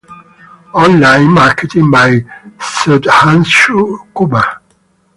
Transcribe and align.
Online 0.73 1.29
Marketing 1.29 1.91
by 1.91 2.25
Sudhanshu 2.57 3.99
Kumar. 4.15 4.63